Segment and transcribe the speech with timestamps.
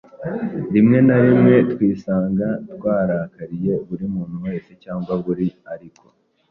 [0.73, 5.47] rimwe na rimwe twisanga twarakariye buri muntu wese cyangwa buri.
[5.73, 6.05] ariko